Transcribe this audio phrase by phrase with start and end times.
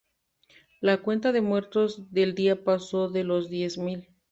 [0.79, 4.07] La cuenta de muertos del día pasó de los diez mil.